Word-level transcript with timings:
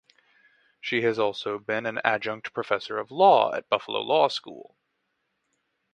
She 0.79 1.03
has 1.03 1.19
also 1.19 1.59
been 1.59 1.85
an 1.85 1.99
adjunct 2.03 2.53
professor 2.53 2.97
of 2.97 3.11
law 3.11 3.53
at 3.53 3.69
Buffalo 3.69 3.99
Law 4.01 4.29
School. 4.29 4.75